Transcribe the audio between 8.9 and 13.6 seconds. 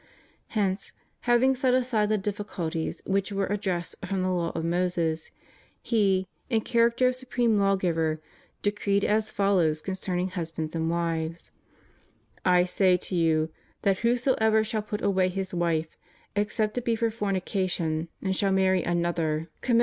as follows concerning husbands and wives: / say to you,